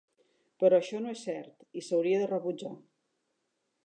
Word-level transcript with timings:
Però 0.61 0.77
això 0.77 1.01
no 1.03 1.11
és 1.11 1.19
cert 1.27 1.67
i 1.81 1.83
s'hauria 1.89 2.21
de 2.23 2.31
rebutjar. 2.31 2.73